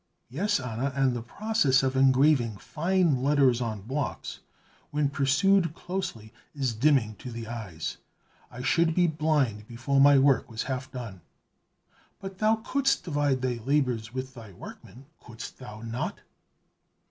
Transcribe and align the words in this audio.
"Yes, 0.31 0.59
Anna, 0.59 0.91
and 0.95 1.15
this 1.15 1.23
process 1.27 1.83
of 1.83 1.95
engraving 1.95 2.57
fine 2.57 3.21
letters 3.21 3.61
on 3.61 3.83
blocks, 3.83 4.39
when 4.89 5.09
pursued 5.11 5.75
closely, 5.75 6.33
is 6.55 6.73
dimming 6.73 7.17
to 7.17 7.29
the 7.31 7.47
eyes; 7.47 7.97
I 8.49 8.63
should 8.63 8.95
be 8.95 9.05
blind 9.05 9.67
before 9.67 10.01
my 10.01 10.17
work 10.17 10.49
was 10.49 10.63
half 10.63 10.91
done." 10.91 11.21
"But 12.19 12.39
thou 12.39 12.55
couldst 12.65 13.03
divide 13.03 13.43
thy 13.43 13.59
labors 13.63 14.11
with 14.11 14.33
thy 14.33 14.53
workmen, 14.53 15.05
couldst 15.23 15.59
thou 15.59 15.81
not?" 15.83 16.21